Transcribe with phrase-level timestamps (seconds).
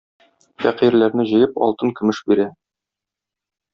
[0.63, 2.49] Фәкыйрьләрне җыеп, алтын-көмеш бирә.